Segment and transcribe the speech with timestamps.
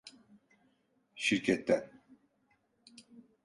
[1.15, 1.91] Şirketten…